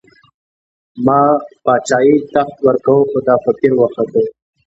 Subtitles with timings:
[1.05, 1.19] ما
[1.63, 4.21] باچايي، تخت ورکوو، خو دا فقير وختو